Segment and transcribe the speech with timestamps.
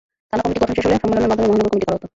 [0.29, 2.07] থানা কমিটি গঠন শেষ হলে সম্মেলনের মাধ্যমে মহানগর কমিটি করা হতো।